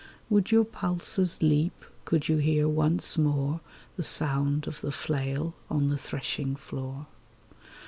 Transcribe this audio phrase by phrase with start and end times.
[0.31, 3.61] Would your pulses leap could you hear once more
[3.97, 7.05] The sound of the flail on the threshing floor